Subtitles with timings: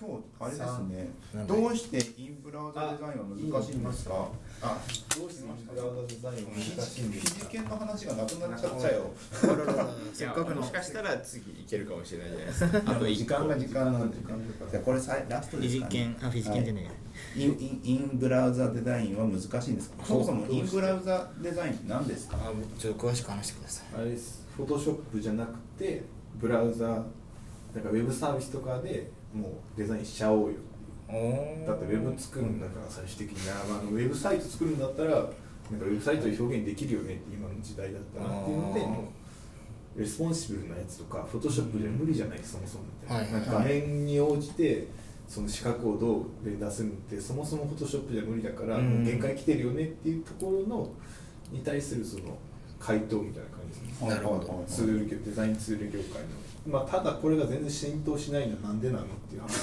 [0.00, 1.10] 今日あれですね。
[1.46, 4.28] どうしてインブラウザデザインは難しいんですか？
[4.62, 4.78] あ
[5.18, 7.40] どうしてインブラウザデザインは難しいんですか？
[7.40, 9.10] フィジケンの話がなくなっちゃったよ。
[10.14, 10.62] せっかくの。
[10.62, 12.92] もしかしたら次いけるかもしれないじゃないですか。
[12.92, 14.16] あと一時間が時間なんで。
[14.70, 16.90] じゃあこれさいラストですか、ね、ジケンあフィジケンじゃね
[17.36, 20.02] インインインブラウザデザインは難しいんですか？
[20.02, 22.38] そもそもインブラウザデザインって何ですか？
[22.40, 24.00] えあちょっと詳しく話してください。
[24.00, 24.46] あれです。
[24.56, 26.02] フォトショップじゃなくて
[26.36, 27.04] ブラウザなん
[27.84, 30.54] かウェブサービスとかでもうデザインしちゃおうよ。
[31.08, 31.66] おー。
[31.66, 33.46] だってウェブ作るんだから最終的に。
[33.46, 35.30] な、まあ、ウェブサイト作るんだったらなんか
[35.86, 38.86] ウェブサイトで表現できるよねって今の時代だったなっていうので
[39.96, 44.88] responsible なやつとか Photoshop じゃ無理じゃないそもそもみたいな,、はいなんか画面に応じて
[45.28, 50.90] その四角をどう連打するのってそもそも Photoshop じゃ無理だから、限界来てるよねっていうところの
[51.52, 52.36] に対するその
[52.80, 54.08] 回答みたいな感じですね。
[54.08, 54.64] なるほど。
[54.66, 56.28] ツール業デザインツール業界の、
[56.66, 59.50] まあ、ただこれが全然浸透しないのはなんでなのっていう話。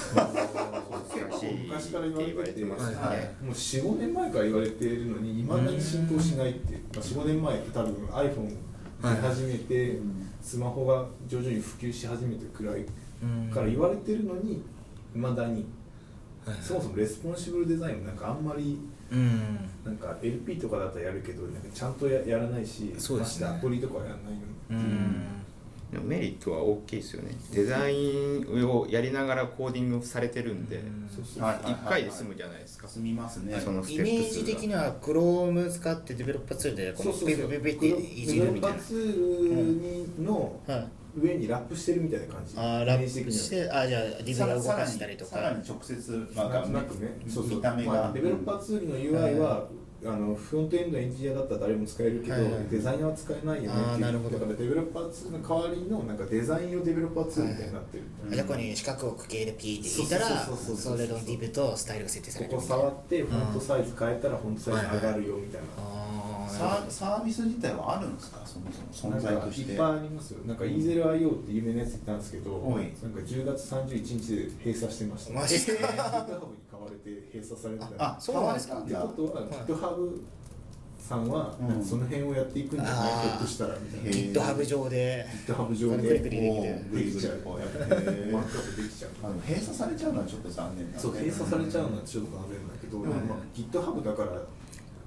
[1.12, 3.44] 結構昔から言われてて言われてますねはい。
[3.44, 8.56] もう45年前から言われているのにいまだに浸透しないって、まあ、45年前って多分 iPhone
[9.02, 9.98] 出始めて、
[10.40, 12.84] スマホが徐々に普及し始めてくらい
[13.22, 13.50] うん。
[13.50, 15.64] から言われてるのにいまだに。
[16.44, 16.56] はい。
[16.62, 18.78] そもそも responsible デザインもなんかあんまり
[19.12, 19.58] うん。
[19.84, 23.46] なんか LP とかだったらやるけどなんかちゃんとややらないしそうですね。
[23.46, 24.40] アプリとかはやらないの。
[24.70, 25.22] うん。
[25.90, 27.30] でもメリットは大きいですよね。
[27.50, 31.08] デザインをやりながらコーディングされてるんでうん。
[31.08, 32.86] そうそうはいはい一回で済むじゃないですか。
[32.86, 33.58] 済みますね。
[33.58, 38.76] そのスイテップ2メージ的には Chrome 使ってデベロッパーツールでこのペペペペっていじるみたいな。
[38.76, 40.88] デベロッパーツールのはい
[41.20, 42.54] 上にラップしてるみたいな感じ。
[42.56, 47.56] あーラップしてあじゃあディズが動かしたりとさらかに直接まあなんとなくね、そうそう。
[47.56, 49.66] 見た目が、まあデベロッパーツールの UI は、
[50.04, 53.86] あのフロントエンドエンジニアだったら誰も使えるけど、はいはいデザイナーは使えないよねっていう。
[53.86, 54.38] あーなるほど。
[54.38, 62.84] だからデベロッパーツールの代わりのなんかデザイン用デベロッパーツールみたいになってる、あじゃあここに四角を区形でピーって引いたらそうそうそうそうそれのディブとスタイルが設定されここるみたいな。
[62.84, 66.07] 触ってフォントサイズ変えたらフォントサイズ上がるよみたいな、あサー
[66.48, 68.40] サービス自体はあるんですか？
[68.44, 69.72] そもそも存在として。
[69.72, 70.44] いっぱいありますよ。
[70.46, 72.92] なんか E0IO って有名なやつ言ったんですけど、はい。
[73.02, 75.32] なんか10月31日で閉鎖してました。
[75.34, 75.66] マジ？
[75.66, 75.88] で GitHub に
[76.70, 78.04] 買われて閉鎖されてた。
[78.04, 78.78] あそうなんですか？
[78.78, 79.44] ってことは、はい。
[79.66, 80.20] GitHub
[80.98, 84.10] さんは、その辺をやっていくんじゃないひょっとしたらみたいな。
[84.10, 85.26] GitHub 上で。
[85.46, 86.18] GitHub 上で。
[86.18, 87.38] できちゃう。
[87.42, 87.78] こうやって。
[88.32, 89.10] マックアップできちゃう
[89.40, 93.08] 閉鎖されちゃうのはちょっと残念なんでそう閉鎖されちゃうのはちょっと残念だけど、うん。
[93.08, 94.30] まあ、GitHub だから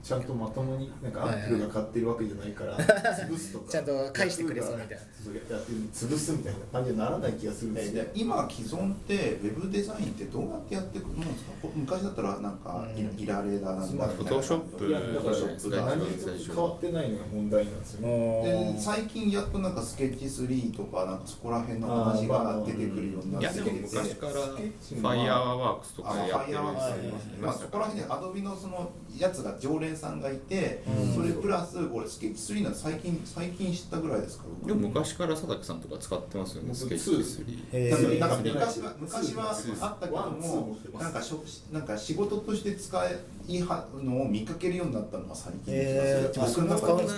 [0.04, 4.98] ちゃんとまともになんかアップルが買ってるわけじゃないから潰すとかちゃんと返してくれそうみたいな。
[5.24, 8.02] そうやって潰すみたいな感じにならない気がするんですよ。
[8.02, 11.52] えで今既存ってウェブデザインってどうやってやっていくもんですか？
[11.62, 13.20] こ昔だったらなんかうん。
[13.20, 14.90] いいられだなんだフォトショップ。
[14.90, 18.08] だからショップが何変わってないのが問題なんですよ。
[18.08, 31.16] ねで最近やっとなんかスケッチ3とかなんかそこら辺の話が出てくるようになってきても昔からスケッチもファイヤーワークスとあかやってるファイヤーワークスありますね、まあ、そこら辺でアドビのそのやつが常連さんがいて、うん。
[31.16, 38.20] それプラス俺スケッチ3なんて最近最近知ったぐらいですかでも昔から佐竹さんとか使ってますよね僕スケッチ3へー。
[38.20, 43.06] なんか昔は昔はあったけどもなんかしょなんか仕事として使
[43.48, 47.10] いはのを見かけるようになったのは最近えー、僕そんなの中で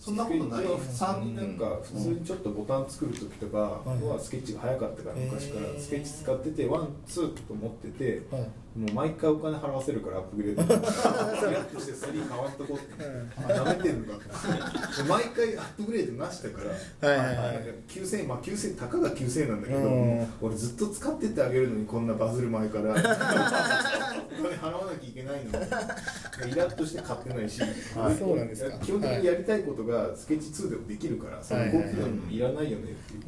[0.00, 0.64] そんなことない。
[0.92, 1.58] 三なん。
[1.58, 5.80] か普通にちょっとボタン作る時とかはスケッチが早かったから昔から。
[5.80, 13.52] スケッチ使っててワンツーと思っててはいもう毎回お金払わせるからアップグレードイラ ッとして3変わっとこうって。
[13.54, 16.60] なめてんのかと思って毎回アップグレードなしだか
[17.02, 17.08] ら。
[17.10, 17.36] はいはいはい。
[17.36, 19.82] なんか9000円まあ9000円たかが9000円なんだけどう
[20.22, 20.26] ん。
[20.40, 22.92] 俺ずっと使ってってあげるのにこんなバズる前から。
[22.92, 25.61] お金払わなきゃいけないのに
[26.46, 28.16] イラッとして買ってないし、はい。
[28.16, 28.78] そうなんですか。
[28.78, 33.22] 基本的にやりたいことがスケッチ2でもできるからその高機能もいらないよねっていう。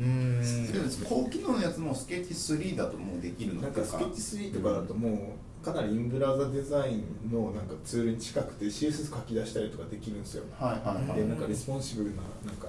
[1.04, 3.82] 高機能のやつもスケッチ3だともうできるのなんか。
[3.84, 10.44] スケッチ3とかだともうかなり in-browser design のなんかツールに近くて CSS 書き出したりとかできるんですよ。
[10.58, 11.20] はいはいはい。
[11.20, 12.68] でなんか responsible ななんか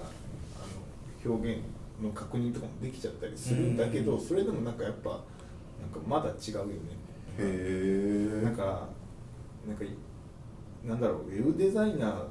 [0.56, 1.60] あの表現
[2.02, 5.26] の確認とかもできちゃったりするんだけどそれでもなんかやっぱなんか
[6.06, 6.72] まだ違うよね
[7.38, 8.88] へえなんか
[9.66, 9.84] なんか
[10.84, 12.24] なんだろうウェブデザイナー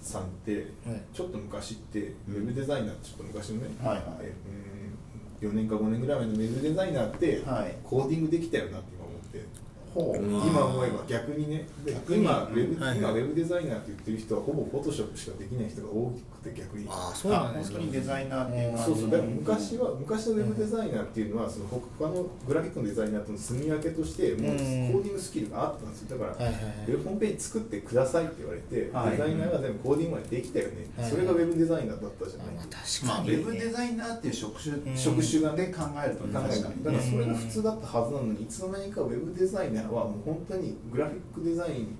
[0.00, 1.02] さんってはい。
[1.12, 4.04] ちょっと昔ってウェブデザイナーってちょっと昔のね、はいはい。
[4.22, 4.34] え
[5.42, 7.76] うん4年か5年ぐらい前のウェブデザイナーってはい。
[7.84, 8.89] コーディングできたよなって
[9.94, 11.66] 今思えば逆にね。
[11.84, 12.22] で逆に。
[12.22, 16.10] 今ウェブ、はい今ウェブデザイナーって言ってる人はほぼフォトショップしかできない人が多
[16.42, 16.86] くて逆に。
[16.88, 17.76] ああそうなんですね。
[17.76, 19.10] 本当にデザイナーっていうそうそう。
[19.10, 24.56] でも昔は昔のウェブデザイナーっていうのはその他のグラフィックのデザイナーとの住み分けとしてもううん。
[24.56, 26.18] コーディングスキルがあったんですよ。
[26.18, 26.74] だから、はいはいはい。
[26.88, 29.10] ウェブホームページ作ってくださいって言われて、はい。
[29.10, 34.96] デザイナーが全部コーディングまでできたよね、はいそれがウェブデザイナーだったじゃない、まあ確まあ、ウかに、ェブデザイナーっていう職種、うん。
[34.96, 36.84] 職種がで考えると確かに。
[36.84, 41.98] だからそれが普通だったはずなのにいつの間にかウェブデザイナーはもう本当にグラフィックデザイン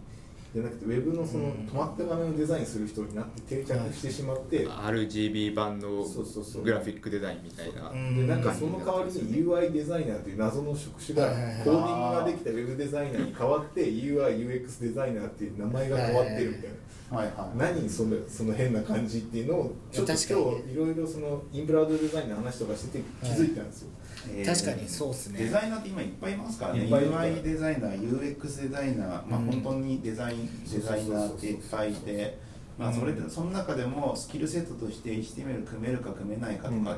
[0.53, 1.51] じゃなくてウェブのそのうん。
[1.51, 6.63] 止まった画面をデザインする人になって定着してしまって、RGB 版のそうそうそう。
[6.63, 7.95] グラフィックデザインみたいなう。
[7.95, 8.27] ん。
[8.27, 16.69] でなんかその代わりに UI デザイナーという謎の職種がコーディングができたウェブデザイナーに変わって UIUX デザイナーっていう名前が変わってるみたいな。
[17.11, 23.89] はいはい何そのその変な感じっていうのをちょっと今日いろいろそのインブラウドデザインの話とかしてて気づいたんですよ、
[24.29, 25.39] えー確かにそうっすね。
[25.39, 26.81] デザイナーって今いっぱいいますからね。
[26.81, 29.47] いっぱいいる UI デザイナー UX デザイナー、まあ、うん。
[29.47, 32.39] 本当にデザインデザイナーっていっぱいいて
[32.81, 36.87] まあ、それでその中でもスキルセットとして HTML 組めるか組めないかとか、うん。
[36.87, 36.97] 若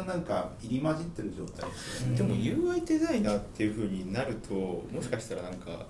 [0.00, 5.86] 干なんか入り混じってる状態ですよね、でも UI デザイナーっていうふうになるともしかしたらなんか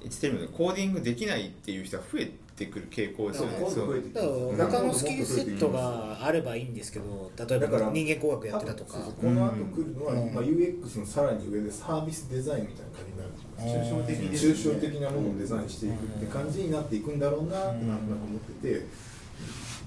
[0.00, 3.56] HTML でコーディングできないっていう人は増えてくる傾向ですよね。
[3.60, 4.08] 今度増えて
[4.56, 8.92] だから他のスキルセットがあればいいんですけど例えば人間工学やってたとか。
[8.94, 10.34] そうそうこの後来るのは、うん。
[10.34, 13.30] まあ、UX のさらに上でサービスデザインみたいな感じになる。
[13.60, 18.86] 抽象的抽象的なものをデザインしていくって感じになっていくんだろうなってなんとなく思ってて、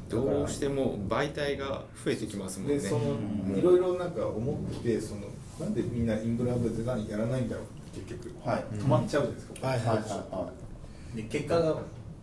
[0.09, 2.75] どうしても媒体が増えてきますもんね。
[2.75, 3.05] でその
[3.49, 3.57] うん。
[3.57, 5.21] いろいろなんか思っててその
[5.59, 8.63] なんでみんなインブラウドデザインやらないんだろうって結局、はい。
[8.75, 9.87] 止まっちゃうじゃないですか、はいはい。
[9.97, 10.51] は
[11.15, 11.77] で結果が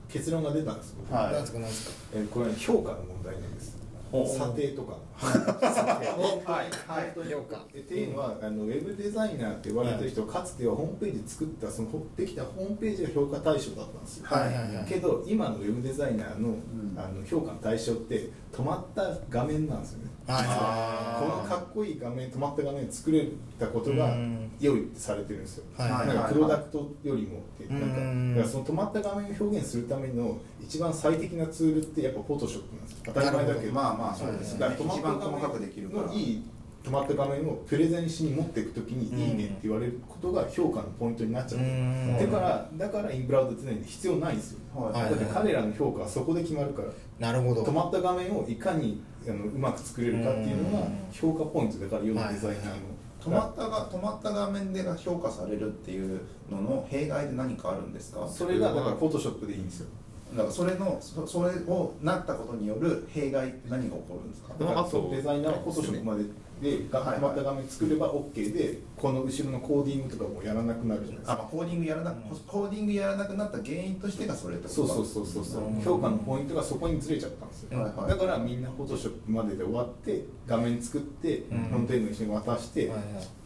[0.09, 1.33] 結論が出たんですよ、はい。
[1.33, 1.95] なんですかなんですか？
[2.15, 3.79] えーこれは評価の問題なんです
[4.13, 4.97] 査定とか。
[5.15, 5.33] はい。
[6.45, 7.31] はい。
[7.31, 14.85] 評価でっていうのはあのウェブデザイナーって言われてる人、かつてはホームページ作ったそのできたホームページが評価対象だったんですよ、はいはいはい。
[14.89, 16.55] けど今のウェブデザイナーの,、ん。
[16.97, 23.27] あの評価の対象って止まった画面なんですよねこのかっこいい画面止まった画面作れ
[23.59, 24.51] たことがうん。
[24.61, 28.45] 良いってされてるんですよ、なんかプロダクトよりもってうんなん。
[28.45, 32.99] かその止まった画面を表現するための一番最適なツールってやっぱフォトショップなんですよ。
[33.07, 33.73] 当たり前だけど。
[33.73, 34.55] まあまあそうです。
[34.55, 34.61] ね。
[34.61, 36.07] だから止まった一番細かくできるから。
[36.09, 36.43] のいい
[36.85, 42.17] 止まった画面をプレゼンしに持っていくときに「いいね」って言われることが評価のポイントになっちゃううん。
[42.19, 44.59] だからだからインブラウドデザイン必要ないんですよ。
[44.75, 44.93] はい。
[44.95, 46.89] だって彼らの評価はそこで決まるから。
[47.19, 47.63] なるほど。
[47.63, 52.73] 止まった画面をいかにあのうまく作れるかっていうのがうん評価ポイントだから世のデザイナーの。
[53.21, 56.21] 止まったが止まった画面でが評価されるっていう
[56.51, 58.27] のの弊害で何かあるんですか？
[58.27, 59.89] それがだからフォトショップでいいんですよ。
[60.33, 64.55] だからそれのそそれをなったことによる弊害って何が起こるんですか？
[64.59, 66.25] あデザイナーはフォトショップまで
[66.61, 71.33] でまった画面作れば OK でこの後ろのコーディングとかもやらなくなるじゃないですか。
[71.33, 72.13] あまあコーディングやらな
[72.47, 74.75] コーディングやらなくなった原因としてがそれってこと？
[74.75, 75.65] そうそうそうそうそう。
[75.65, 75.81] うん。
[75.81, 78.11] 評価のポイントがそこにずれちゃったんですよ、はいはい。
[78.11, 81.59] だからみんなフォトショップまでで終わって画面作ってうん。
[81.65, 82.91] フロントエンドに渡して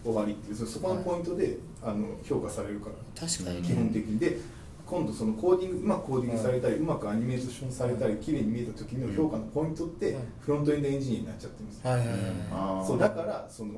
[0.04, 3.26] 終わりっていうそそこのポイントであの評価されるから。
[3.28, 4.18] 確かに基本的に。
[4.18, 4.38] で
[4.86, 10.22] 今度そのコーディングうまくコーディングされたり、うまくアニメーションされたり綺麗に見えた時の評価のポイントってうん。
[10.40, 11.90] フロントエンドエンジニアになっちゃってるんですよ。
[11.90, 12.18] はいはいはい。
[12.52, 12.86] あー。
[12.86, 13.72] そうだからその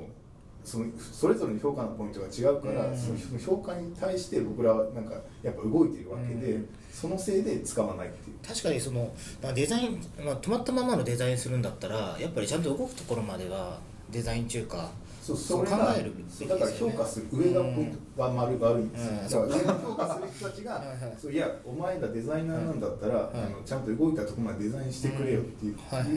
[0.65, 2.97] そのそれぞれの評価のポイントが違うから、うん。
[2.97, 6.69] その評価に対して僕らはなんかやっぱ動いてるわけで、うん。
[6.93, 8.37] そのせいで使わないっていう。
[8.47, 9.13] 確かにその、
[9.43, 13.79] まあ、デザイン、まあ、止まったままのデザインするんだったらやっぱりちゃんと動くところまでは
[14.11, 14.91] デザイン中か
[15.27, 19.51] そうそれがだから評価する上がポイントが丸が悪いんですよ、うん。
[19.51, 20.85] だから上の評価する人たちが
[21.19, 23.19] そういやお前らデザイナーなんだったら、い。
[23.19, 25.67] あのちゃんと動いたところまでデザインしてくれよって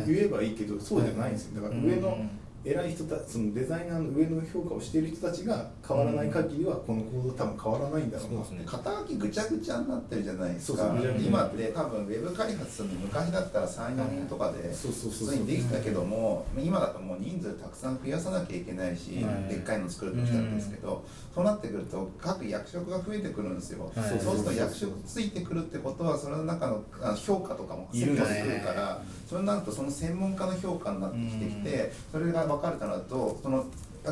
[0.06, 1.62] 言えばいいけどそうじゃないんですよ。
[1.62, 2.30] だから上のうん
[2.66, 8.64] 偉い人たそのデザイナーの上の評価をしている人たちが変わらない限りはこの行動多分変わらないんだろうなそうですね。
[8.66, 10.96] 肩書きぐちゃぐちゃになってるじゃないですか。
[11.20, 11.70] 今って。
[11.70, 19.50] 多分ウェブ開発するの昔だったら34人とかでそうそうそう普通にできたけども今だともう人数たくさん増やさなきゃいけないしはい。
[19.50, 23.92] でっかいの作るとしたらですけどそうなってくると各役職が増えてくるんですよ。
[23.96, 24.10] はい。
[24.20, 33.66] そうすると役職ついてくるってことはそれの中のあの評価とかもセットしてくるからそうなるとその専門家の評価になってきてきてそれが分かるとなるとその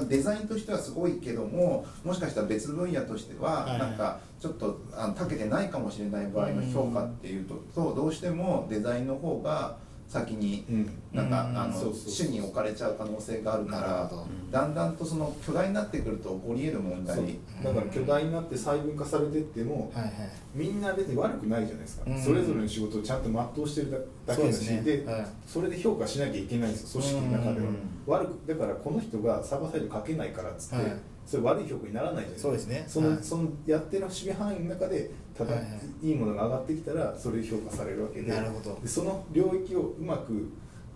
[0.09, 3.79] デザインとしてはすごいけどももしかしたら別分野としてははい。
[3.79, 9.77] なんかちょっとあの長けてないかもしれない場合の評価っていうととどうしてもデザインの方が
[10.07, 10.89] 先にうん。
[11.13, 11.57] なんかうん。
[11.57, 12.27] あのそうそうそう。
[12.27, 14.11] 主に置かれちゃう可能性があるから。
[14.51, 17.17] だんだんとその巨大になってくると起こり得る問題。
[17.63, 20.13] だから巨大になって細分化されてっても、はいはい。
[20.55, 22.21] みんな別に悪くないじゃないですか、うん。
[22.21, 23.97] それぞれの仕事をちゃんと全うしてるだ
[24.33, 25.11] だけだしそうで,、ね。
[25.11, 25.27] はい。
[25.45, 27.75] それで評価しなきゃいけないんですよ組織の中では、うん
[28.07, 30.85] 悪くだからこの人がサーバーサイド書けないからっつって、はい。
[31.25, 32.47] それ悪い評価にならないじゃないですか。
[32.47, 32.85] そうですね。
[32.87, 33.17] その,、はい。
[33.21, 36.07] そのやってる守備範囲の中でただ、はいはい。
[36.07, 38.79] いいものが上がってきたらそれで評価されるわけでなるほど。
[38.81, 40.49] でその領域をうまく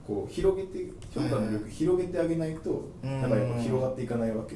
[0.07, 3.21] こう広げて評価の領域を広げてあげないと、うん。
[3.21, 4.55] だからやっぱ広がっていかないわけ。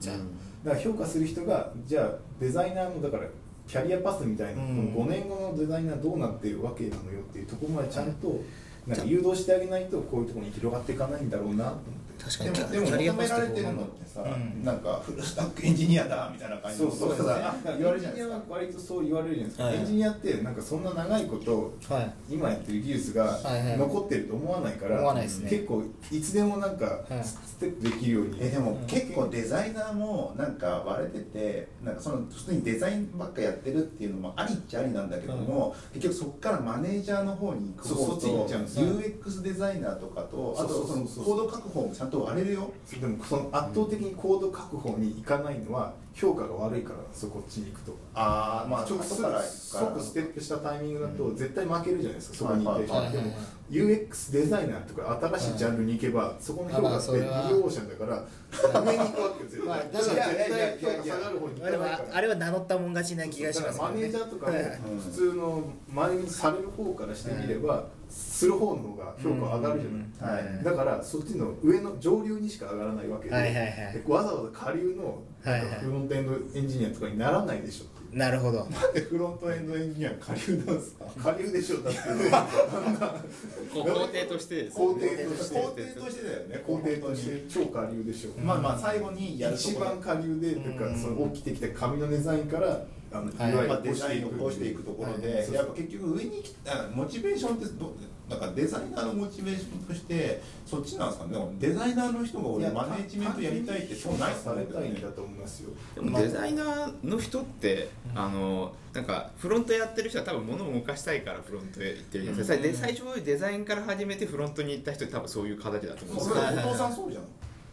[0.00, 0.16] じゃあ。
[0.64, 3.28] だから評価する人がじゃあデザイナーのだから
[3.66, 4.92] キャリアパスみたいな、うん。
[4.94, 8.40] この5年後のデザイナーどうなってるわけなのよっていうところまでちゃんと
[8.86, 12.24] なんか誘導してあげないとこういうところに広がっていかないんだろうなと思って。
[12.24, 13.82] 確かにでも求められてるの？
[13.82, 14.64] ってさ、うん。
[14.64, 18.22] なんか full-stack エンジニアだみたいな感じのことさ言われるじゃないですか。
[18.22, 19.74] エンジニアは割とそう言われるじゃないですか、はい。
[19.76, 22.12] エンジニアってなんかそんな長いことはい。
[22.30, 25.50] 今やってる技術がはいはい残ってると思わないから、思わないですね。
[25.50, 27.24] 結構いつでもなんかはい。
[27.24, 38.60] ステップできるように、えでも結構デザイナーもなんか割れててなんかその普通にデザインばっかやってるっていうのもありっちゃありなんだけども、結局そこからマネージャーの方に行く方とっちゃう。
[38.60, 42.72] んですよ UX デザイナーとかとあとそうそのもちゃんと割れるよ。
[43.00, 53.12] でもその圧倒的にコード確保に行かないのは評価が悪いからなんですよこっちに行くとああまあ直後から即ステップしたタイミングだと絶対負けるじゃないですか、そこに行って、はいはい。
[53.12, 53.32] でも
[53.72, 57.42] UX デザイナーとか新しいジャンルに行けば、そこの評価ってまあそれは。
[57.48, 61.92] ブルーオーシャンだから上に行くわけですよ、まあだから絶対評価下がる方に行かないから。
[61.92, 70.64] はあれは名乗ったもん勝ちな気がしますだからマネージャーとか普通の前にされる方からしてみれば、する方の方が評価上がるじゃない、はい。
[70.64, 73.66] だからそっちの上の上流にしか上がらないわけで,、はいはいはい。
[73.66, 75.80] でわざわざ下流のはいはい。
[75.80, 78.66] フロントエンドエンジニアとかにならないでしょなるほど。
[78.66, 81.06] なんでフロントエンドエンジニア下流なんですか？
[81.32, 81.98] 下流でしょだって。
[83.72, 84.76] 工程としてです。
[84.76, 85.54] 工程として。
[85.56, 86.62] 工程としてだよね。
[86.66, 90.96] 工程として超下流でしょ、まあまあ最後にや一番下流でとか、うん。
[91.00, 93.52] その起きてきた紙のデザインからあの、はい。
[93.52, 97.94] いわゆるまあ、デザインをこうしていくところで、はいやっぱ結局上に来たモチベーションってど
[98.32, 101.32] なんかデザイナーのモチベーションとしてそっちなんですかね。
[101.32, 105.00] でもデザイナーの人が俺マネージメントやりたいってそうないされたいんね。
[105.00, 105.70] だと思いますよ。
[105.94, 112.62] でもデザイナーの人って、あのなんかフロントやってる人は多分物を動かしたいからフロントへ行ってるじゃないですか、うん。
[112.62, 116.34] で最初デザインから始めてフロントに行った人って多分そういう形だと思うんですよ。
[116.34, 117.24] お父さんそうじゃん。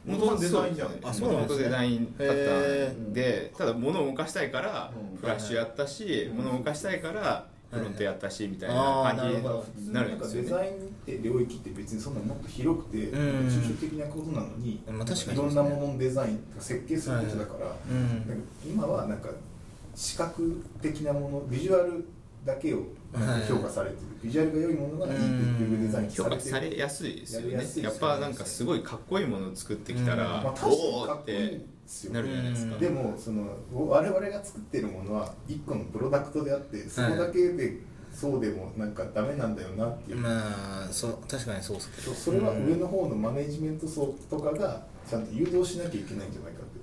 [0.05, 1.63] もお父さんデザインじゃんあそうなんですね。
[1.65, 5.17] デザインパターンでへただ物を動かしたいからうん。
[5.17, 10.49] フラッシュやったし、物を動かしたいからフロントやったしみたいな感じになるんですよね。
[10.49, 13.47] ザインって領域って別にそんなもっと広くてうん。
[13.47, 15.37] 抽象的なことなのに、まあ確かに。
[15.37, 17.75] いろんなもののデザインとか設計することだから、
[18.65, 19.29] 今はなんか
[19.95, 22.05] 視覚的なものビジュアル
[22.45, 22.83] だけを
[23.47, 27.83] 評価されてる、ビジュアルが良いものがいいっていうデザイン評価されてるされやすいですよね。
[27.83, 30.43] やっぱなんかすごいかっこいいものを作ってきたら、うん。
[30.43, 31.37] まあ、確かにおおっかっこいい。
[31.37, 32.79] んてですよなるじゃないですか、うん。
[32.79, 37.79] でもその我々が作ってるものは一個のプロダクトであってそこだけで
[38.13, 40.29] そうでもなんかダメなんだよなっていう、ま
[40.85, 42.13] あそう確かにそうですけど。
[42.13, 46.79] そそれは上の方のマネジメント層とかがちゃんと誘導しなきゃいけないんじゃないかって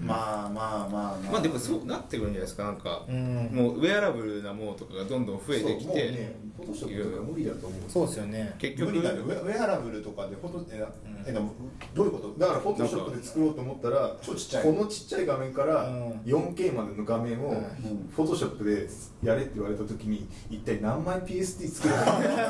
[0.00, 0.04] う。
[0.04, 0.06] ん。
[0.06, 1.32] まあまあまあまあ。
[1.32, 2.64] まあでもそうなってくるんじゃないですか。
[2.64, 3.50] なんか、うん。
[3.52, 7.80] もうウェアラブルなものとかがどんどん増えてきて、そうもうねフォトショップとか無理だと思う。
[7.88, 8.54] そうですよね。
[8.58, 10.86] 結局無理だねウェアラブルとかでフォトえな
[11.26, 12.34] えどういうこと？
[12.38, 14.62] だからフォトショップで作ろうと思ったら超ちっちゃい。
[14.62, 16.12] このちっちゃい画面からうん。
[16.20, 18.08] 4K までの画面をうん。
[18.14, 18.88] フォトショップで
[19.22, 22.00] やれって言われた時に一体何枚 PSD 作れば？
[22.00, 22.44] いいのか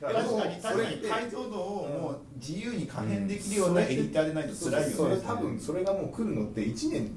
[0.00, 4.94] 確かにそれって解像度をもう自由に可変できるようなエディターでないと辛いよね。
[4.94, 7.10] それ多分それがもう来るのって1年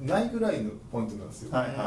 [0.00, 1.84] ないぐらいのポイントなんですよ、はいはいは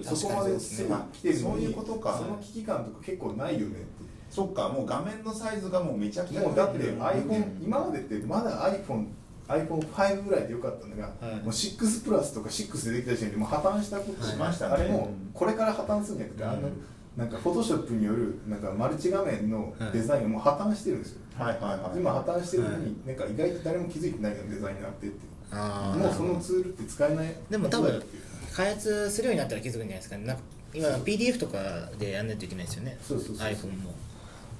[0.00, 4.04] いそこまですぐ来てるのにそういうことかその危機感とか結構ないよねって。
[4.30, 9.06] そっかもう画面のサイズがもうめちゃくちゃもうだって iPhone 今までってまだ iPhone
[9.46, 11.36] iPhone5 ぐらいでよかったのが、はい。
[11.36, 16.84] もう6プラスとか6でできた時点でもう破綻したことしましたねあれもこれから破綻するんじゃなくて、あのうん
[17.16, 21.98] なんかフォトショップによるなんかマルチ画面のデザインがもう破綻してるんですよ、はいはいはい。
[21.98, 27.34] 今破綻してるのに、なんか意外と誰も気づいてないようなデザインになってってああもうそのツールって使えない。
[27.50, 28.02] でも多分
[28.54, 30.26] 開発するようになったら気づくんじゃないですかね。
[30.26, 32.98] なんか今 PDF とかでやんないといけないですよね。
[33.02, 33.94] そうそうそう iPhone も。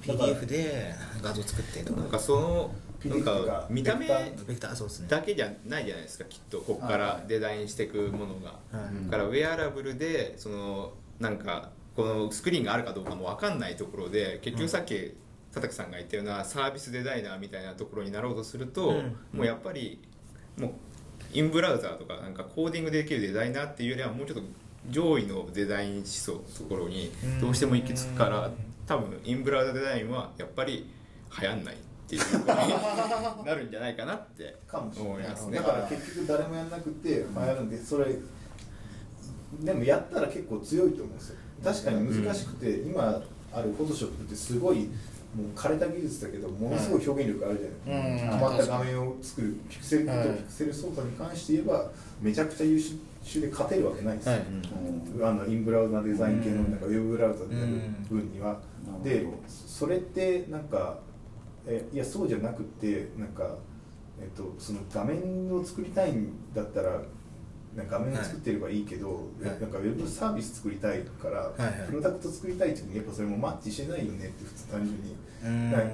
[0.03, 2.01] PDF で画像作ってとか。
[2.01, 2.75] なんかその
[3.05, 9.11] なんかか見た目だけじゃないじゃないですかきっとここからデザインしていくものが、はい。
[9.11, 15.15] だからウェアラブルでそのなんかこのスクリーンがあるかどうかも分かんないところで結局さっき
[15.53, 19.17] 佐竹さんが言ったようなサービスデザイナーみたいなところになろうとすると、うん。
[19.33, 20.01] もうやっぱり
[20.59, 20.71] もう
[21.33, 24.43] インブラウザーとかなんかコーディングできるデザイナーっていうよりはもうちょっと
[24.91, 28.51] 上位のデザイン思想のところにどうしても行き着くから
[28.87, 30.91] 多分インブラウザデザインはやっぱり
[31.41, 35.59] 流行んないっていうことに なるんじゃないかなって思いますね。
[35.59, 38.15] だから結局誰もやんなくて流行るんでそれ
[39.63, 41.37] でもやったら結構強いと思うんですよ。
[41.63, 44.89] 確かに難しくて、今あるフォトショップってすごい
[45.55, 48.31] 枯れた技術だけどものすごい表現力あるじゃない、うん。
[48.31, 50.29] 止まった画面を作るピクセルとはい。
[50.29, 52.79] ピクセル操作に関して言えばめちゃくちゃ優
[53.23, 54.43] 秀で勝てるわけないんですよ、はい。
[55.19, 55.27] うん。
[55.27, 56.81] あのインブラウザデザイン系のうんなん。
[56.81, 57.67] かウェブブラウザでやる
[58.09, 58.61] 分には、
[59.03, 60.99] でそれってなんか
[61.67, 63.57] えいやそうじゃなくてなんか、
[64.21, 67.01] えっと、その画面を作りたいんだったら
[67.83, 69.45] 画面を作ってればいいけど、はい。
[69.61, 71.87] なんかウェブサービス作りたいから、はいはい。
[71.89, 75.17] プロダクト作りたいっていうのにやっぱそれもマッチしてないよねって普通単純に。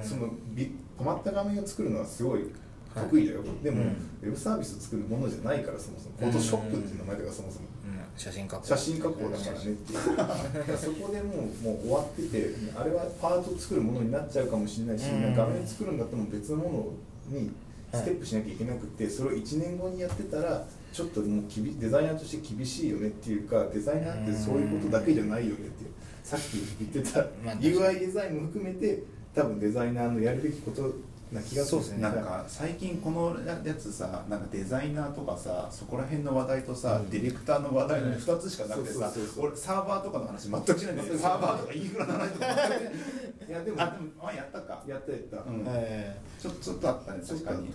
[0.03, 2.51] そのび止まった画面を作るのはすごい
[2.93, 3.87] 得意だよ、でも、うん。
[4.21, 6.15] ウェブサービスを作るものじゃないからそもそも。
[6.19, 7.65] フォトショップっていう名前だからそもそも。
[7.87, 8.19] うん。
[8.19, 8.65] 写真加工。
[8.65, 10.77] 写真加工だからねっていう。
[10.77, 15.33] そこでもうもう終わっててあれはパートを作るものになっちゃうかもしれないし、うん。
[15.33, 16.95] 画面作るんだったら別のも
[17.31, 17.51] のに
[17.93, 25.91] ステップしなきゃいけなくて、それを1年後にやってたらちょっともうきびデザイナーとして厳しいよねっていうかデザイナーってそういうことだけじゃないよねっていう。
[26.23, 26.57] さっき
[26.93, 30.93] 言ってたまあ UI デザインも含めて多分デザイナーのやるべきこと
[31.31, 32.01] な気がするそうですね。
[32.01, 37.09] なんか最近このやつさなんかデザイナーとかさそこら辺の話題とさ、うん。
[37.09, 43.51] ディレクターの話題の2つしかなくてさ俺サーバーとかの話全くしないんだよサーバーとかインフラの話とかい。
[43.51, 44.83] やでもあでもあやったか。
[44.87, 45.63] やったやった、うん。
[45.67, 47.71] えちょちょっとあったね確かに、うん。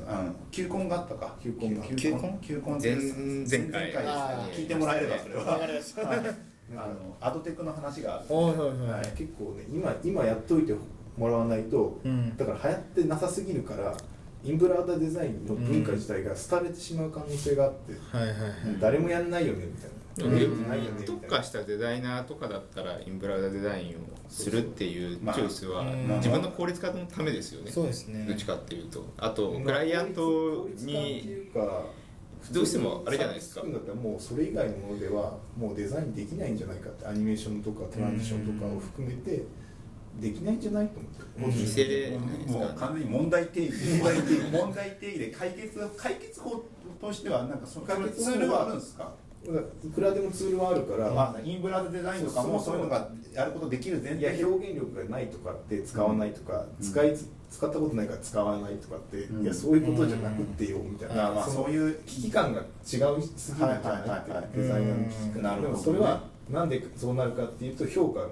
[0.50, 1.34] 球根があったか。
[1.42, 2.96] 球根が球根球根前
[3.48, 3.92] 前回。
[3.94, 5.44] 前あー聞いてもらえればそれは。
[5.44, 6.18] わかりましたはい。
[6.72, 8.24] あのアドテクの話がある。
[8.28, 8.88] おいおいおい。
[8.90, 9.06] はい。
[9.16, 10.74] 結構ね今今やっといて
[11.16, 12.36] もらわないと、うん。
[12.36, 13.96] だから流行ってなさすぎるから
[14.44, 18.34] インブラウダデザインの文化自体が廃れてしまう可能性があって、はいはい
[18.80, 19.96] 誰もやんないよねみたいな。
[21.04, 23.98] 特化したデザイナーとかだったらインブラウザデザインを
[24.30, 25.36] するっていうチまあ。
[25.36, 26.08] ョイスはうん。
[26.16, 27.70] 自分の効率化のためですよね。
[27.70, 28.24] そうですね。
[28.26, 29.04] どっちかっていうと。
[29.18, 31.84] あとまあクライアントにいうか
[32.52, 33.62] どうしてもあれじゃないですか。
[33.62, 39.42] だったらもうそれ以外のものではもうデザインできないんじゃないかってアニメーションとかトランジションとかを含めて
[40.20, 41.44] できないんじゃないと思って。
[41.44, 41.60] うん。
[41.62, 43.74] 見せれもう完全に問題定義。
[43.98, 46.64] 問題定義問題定義で解決解決法
[47.00, 49.12] としてはなんかその解決法ツールはあるんですか？
[49.84, 59.44] いくらでもツールはあるから、まあ、インブラデザインとかもそういうのがやることできる前いや提表現力がないとかって使わないとか、使いつ使ったことないから使わないとかって、うん。
[59.44, 61.94] いやそういうことじゃなくってよみたいな、あまあそういう。
[62.06, 68.26] 危機感が違うすぎるんじゃないってデザイナーの危機うん感なるほどねでもそれはなんでそうなるかっていうと評価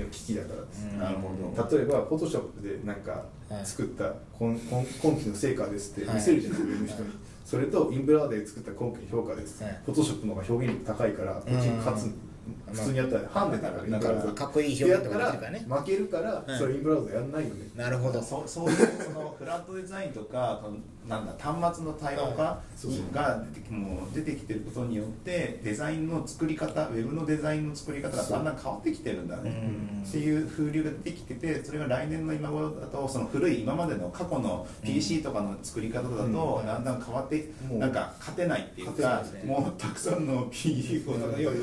[0.00, 0.98] の危機だからです、うん。
[0.98, 1.76] なるほど。
[1.76, 6.16] 例えばフォトショップでなんかはい作った今今今期の成果ですってはい。
[6.16, 7.10] 見せるじゃない上の人に、
[7.44, 12.31] それとインブラウザで作った今期の評価です、はいフォトショップの方が表現力高いからこっちに勝つ、うん
[12.72, 17.70] 普通にやったらハンデだからインブラウザかっこいい表現とかたら負けるから、はいそれインブラウザやんないよね。
[17.76, 18.22] なるほど。
[18.22, 20.60] そうそういうそのフラットデザインとか
[21.08, 23.14] なんだ端末の多様化そうそう。
[23.14, 29.50] が出てきもう出てきてることによってデザインの作り方ウェブのデザインの作り方がだんだん変わってきてるんだね。
[29.50, 30.02] うん。
[30.02, 36.66] っていう風流が出てきててそれが来年の今頃だとその古い今までの過去の PC とかの作り方だとうん。
[36.66, 41.54] だんだん変わってなんか勝てないっていうかもうたくさんの P をなんか要は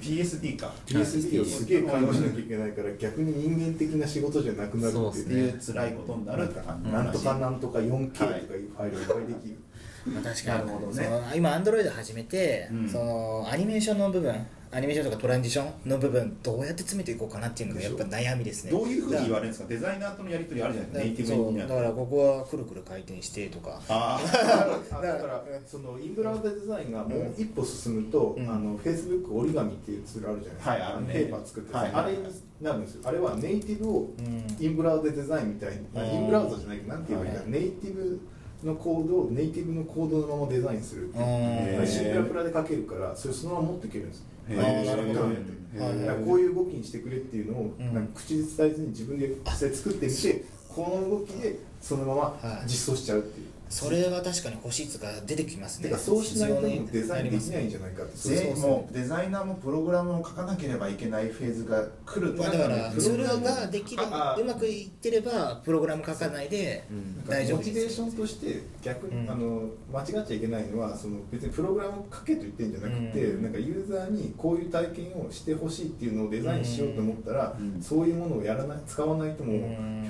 [0.00, 0.72] PSD か。
[0.86, 5.60] PSD をすげえ対応しなきゃいけないから逆に人間的な仕事じゃなくなるっていう。
[5.60, 9.58] 辛いことになるって感じなんとかなんとか 4K とかいうファイルがいっぱいできる、
[10.06, 10.66] まあ、確かに。
[10.66, 11.08] なるほどね。
[11.36, 12.88] 今アンドロイド始めて、うん。
[12.88, 14.34] そのアニメーションの部分
[14.70, 18.70] アニメーションとかトランジションの部分どうやって詰めていこうかなっていうのがやっぱ悩みですね。
[18.70, 19.68] どういうふうに言われるるんですか？
[19.68, 21.04] デザイナーとのやり取りあるじゃないですか。
[21.04, 23.80] ネイティブだからここはくるくる回転してとか。
[23.88, 28.48] ああだからそのインブラウザデザインがもう一歩進むと、うん。
[28.48, 31.12] あのフェイスブック折り紙っていうツールあるじゃないですか、はいあるね。
[31.14, 32.18] ペーパー作って、はいあれに
[32.60, 33.00] なるんですよ。
[33.04, 34.56] あれはネイティブをうん。
[34.60, 36.08] インブラウザデザインみたいに、あうん。
[36.08, 37.50] インブラウザじゃないけどなんて言えばいいんだ、はい。
[37.50, 38.20] ネイティブ
[38.64, 41.86] のコードをネイティブのコードのままデザインするっていう。
[41.86, 44.18] シンプラプラで書けるからそれそのまま持っていけるんです。
[44.18, 44.24] よ
[46.24, 47.94] こういう動きにしてくれっていうのを、うん。
[47.94, 55.90] なんか口で伝えずに自分で実際作ってみてこの動きでそのまま実装しちゃうっていう、それは確かに欲しいつが出てきますね。
[55.96, 66.84] そうしないとデザインできないんなじゃないかって全そうそうもうデザイナーもプログラムを書かなければいけないフェーズが来るとだからプロツールグラムができるあうまくいってればプログラム書かないで
[67.26, 69.30] 大丈夫モチベーションとして逆に、うん。
[69.30, 73.42] あの間違っちゃいけないのはその別にプログラムを書けと言ってるんじゃなくて、うん。
[73.42, 77.82] なんかユーザーにこういう体験をしてほしいっていうのをデザインしようと思ったら、うん。
[77.82, 79.52] そういうものをやらない使わないとも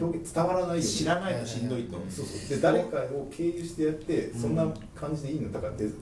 [0.01, 0.83] 表現伝わらないよね。
[0.83, 1.97] 知らないとしんどいと。
[2.09, 2.49] そうそう。
[2.49, 5.53] で誰かを経由してやってそんな感じでいいの？
[5.53, 5.95] だからデフ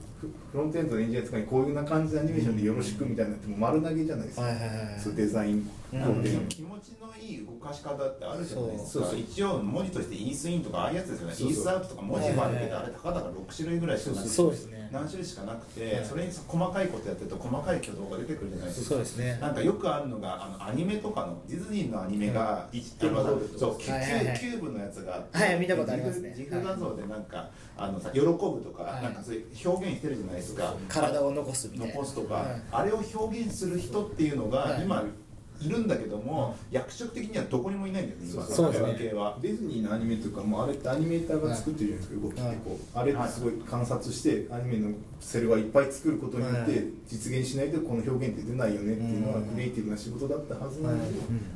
[0.53, 4.45] ロントエンドのエンジニアとかにこういうな感じのアニメーションでよろしくみたいなってもう丸投げじゃないですか、
[4.99, 6.01] そうデザインうん。
[6.01, 8.89] コーディング気持ちのいい動かし方ってあるじゃないですか。
[8.91, 9.03] そう。
[9.11, 11.33] そう一応文字としてイースインとかああいうやつですよね。
[11.33, 11.49] そうそう。
[11.49, 16.05] イースアウトとか文字丸けてあれたかだか6種類ぐらいしかなくてそうですね何種類しかなくて、はい。
[16.05, 18.89] それに細かいことやってると細かい挙動が出てくるじゃないですか。
[18.89, 19.37] そうですね。
[19.41, 22.81] なんかよくあるのがあのアニメとかのディズニーのアニメが、い。
[23.01, 24.39] あのうんそうキュはいはいはい。
[24.39, 26.33] キューブのやつがあってはい見たことありますね。
[26.37, 29.03] 自負画像でなんかあのさ喜ぶとか、はい。
[29.03, 30.73] なんかそういう表現してるじゃないですか。
[30.87, 31.93] 体を残すみたいな。
[31.93, 32.61] 残すとか、はい。
[32.71, 34.83] あれを表現する人っていうのがはい。
[34.83, 35.03] 今
[35.61, 39.37] いるんだけども、役職的にはどこにもいないんだよね今そうですね関係は。
[39.41, 46.83] ディズニーのアニメとかもあれってアニメーターが作ってるじゃないですか、動きってこうあれってすごい観察してアニメのセルはいっぱい作ることによってはい。
[47.07, 49.43] 実現しないとこの表現って出ないよねっていうのはうん。
[49.45, 51.11] クリエイティブな仕事だったはずなのに、はい。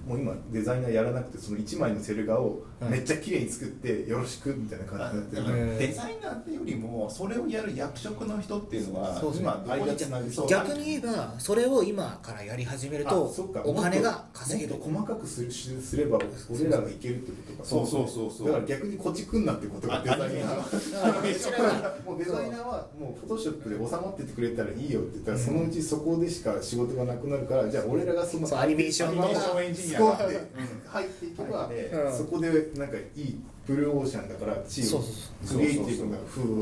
[0.08, 2.91] もう今デザイナーやらなくてその1枚のセル画をはい。
[2.91, 14.80] めっちゃ綺麗に作ってよろしくみたいな感じになってる、デザイナーっていうよりもそれをやる役職の人っていうのは今どこに間つなぐそう逆に言えばそれを今からやり始めるとお金が稼げる。
[14.82, 16.19] 細かくするすれば
[16.50, 17.65] 俺らがいけるってことか。
[17.65, 18.47] そうそうそうそう。
[18.47, 20.43] だから逆にこっち来んなってことがあデザイナーアニメ
[20.91, 30.48] だからうちらが もうデザイナーはもうフォトショップで収まっててくれたらいいよって言ったら、そのうちそこでしか仕事がなくなるからじゃあ俺らがそのアニメーションのエンジニアで
[30.88, 31.70] 入っていけば、
[32.12, 35.04] そこでなんかいいブルーオーシャンだからチーム
[35.48, 36.56] クリエイティブな風を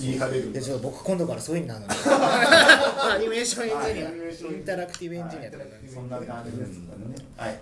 [0.00, 1.86] 言い張れる僕今度からそういうのなの。
[1.86, 1.94] で
[3.14, 4.52] アニメーションエンジニはいア。
[4.52, 5.72] インタラクティブエンジニアとかはい。
[5.92, 7.14] そんな感じですかね。
[7.36, 7.58] はい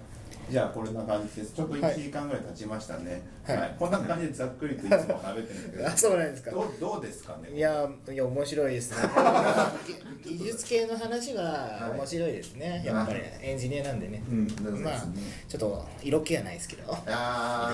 [0.51, 1.55] じゃあこれな感じです。
[1.55, 3.23] ちょっと1時間ぐらい経ちましたね。
[3.45, 3.57] はい。
[3.59, 3.77] はい。
[3.79, 5.87] こんな感じでざっくりといつも喋ってるんですけど。
[5.89, 6.51] あそうなんですか。
[6.51, 7.51] どうどうですかね？
[7.57, 8.97] いやいや面白いですね。
[10.25, 12.83] 技術系の話は面白いですね。
[12.85, 14.23] やっぱりエンジニアなんでね。
[14.31, 15.01] うんまあ
[15.49, 16.83] ちょっと色気はないですけど。
[17.07, 17.73] あ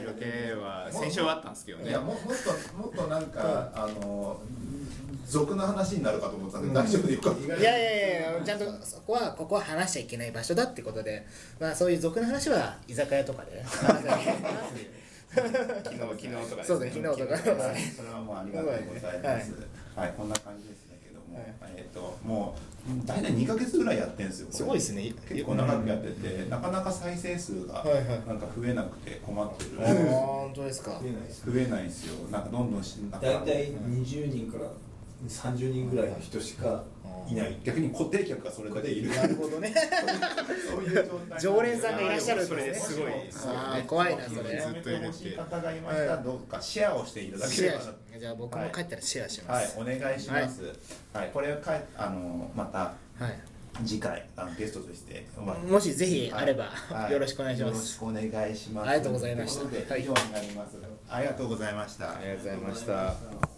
[0.00, 0.24] 色気
[0.60, 0.88] は。
[0.92, 1.90] 先週はあったんですけどね。
[1.90, 4.40] いやももっともっとなんかあの
[5.26, 7.44] 俗な話になるかと思ってたんで大丈夫でよかった。
[7.44, 11.26] いやいやいやちゃんとそこはここは話しちゃいけない場所だってことで
[11.60, 13.64] まあそういう俗な話は居酒屋とかで。
[15.36, 17.36] 昨日昨日とかそうですね昨日とか。
[17.36, 17.44] そ
[18.02, 19.52] れはもうありがとうございます。
[19.94, 24.48] はい、こんな感じですねけども、はいえっ、ともう大体2ヶ月ぐらいやってんですよ。
[24.50, 25.12] すごいですね。
[25.28, 28.04] 結構長くやってて、なかなか再生数がはいはい。
[28.26, 29.70] なんか増えなくて困ってる。
[29.80, 31.00] あー本当ですか。
[31.02, 32.14] 出ないです増えないんですよ。
[32.30, 33.26] なんかどんどんしなんか。
[33.26, 34.70] 大体20人から
[35.26, 36.84] 30人ぐらいの人しか
[37.28, 37.58] いない。
[37.64, 39.14] 逆に固定客がそれだけいる。
[39.14, 39.74] なるほどね。
[40.70, 41.40] そういう状態。
[41.40, 42.94] 常連さんがいらっしゃるんそれですね。
[42.94, 44.50] すごいですよねあー怖いなそれ。
[44.54, 50.62] やめてほしい方がいましたらどうかシェアをしていただければアじゃあ僕も帰ったらシェアしまはいす、お願いします。
[51.12, 52.78] はい、これをかいあのまた。
[52.78, 52.94] は
[53.30, 53.40] い。
[53.84, 55.26] 次回あのゲストとして
[55.68, 57.12] もしぜひあれば、はい。
[57.12, 57.72] よろしくお願いします。
[57.72, 58.88] よろしくお願いします。
[58.88, 59.60] ありがとうございました。
[59.60, 60.76] ということで以上になります。
[61.08, 62.10] ありがとうございました。
[62.10, 63.55] ありがとうございました